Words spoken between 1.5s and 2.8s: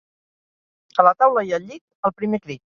i al llit, al primer crit